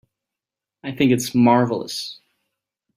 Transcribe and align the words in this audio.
I 0.83 0.93
think 0.93 1.11
it's 1.11 1.35
marvelous. 1.35 2.17